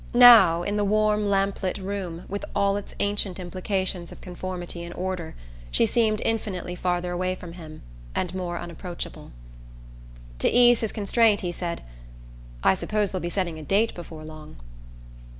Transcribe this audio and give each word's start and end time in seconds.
Now, 0.15 0.63
in 0.63 0.77
the 0.77 0.83
warm 0.83 1.27
lamplit 1.27 1.77
room, 1.77 2.23
with 2.27 2.43
all 2.55 2.75
its 2.75 2.95
ancient 2.99 3.37
implications 3.39 4.11
of 4.11 4.19
conformity 4.19 4.83
and 4.83 4.95
order, 4.95 5.35
she 5.69 5.85
seemed 5.85 6.23
infinitely 6.25 6.73
farther 6.73 7.11
away 7.11 7.35
from 7.35 7.53
him 7.53 7.83
and 8.15 8.33
more 8.33 8.57
unapproachable. 8.57 9.29
To 10.39 10.49
ease 10.49 10.79
his 10.79 10.91
constraint 10.91 11.41
he 11.41 11.51
said: 11.51 11.83
"I 12.63 12.73
suppose 12.73 13.11
they'll 13.11 13.21
be 13.21 13.29
setting 13.29 13.59
a 13.59 13.63
date 13.63 13.93
before 13.93 14.25
long." 14.25 14.55